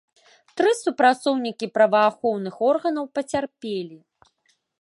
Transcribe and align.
Тры 0.59 0.71
супрацоўнікі 0.77 1.69
праваахоўных 1.77 2.55
органаў 2.71 3.05
пацярпелі. 3.19 3.97